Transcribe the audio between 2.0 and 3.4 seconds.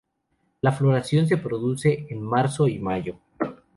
en marzo y mayo.